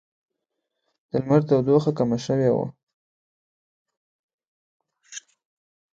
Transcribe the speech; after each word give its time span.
د 1.09 1.11
لمر 1.21 1.41
تودوخه 1.47 1.91
کمه 1.97 2.17
شوې 2.25 2.49
وي 2.55 2.65